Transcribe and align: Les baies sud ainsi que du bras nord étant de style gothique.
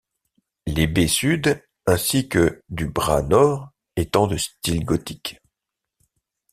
Les 0.65 0.87
baies 0.87 1.07
sud 1.07 1.63
ainsi 1.85 2.27
que 2.27 2.63
du 2.69 2.87
bras 2.87 3.21
nord 3.21 3.69
étant 3.95 4.25
de 4.25 4.35
style 4.35 4.83
gothique. 4.83 5.39